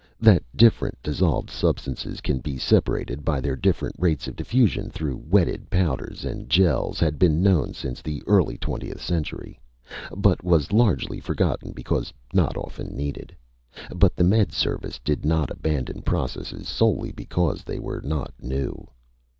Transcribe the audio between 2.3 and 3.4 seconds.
be separated by